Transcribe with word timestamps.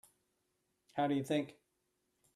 How 0.93 1.05
do 1.05 1.13
you 1.13 1.23
think? 1.23 1.53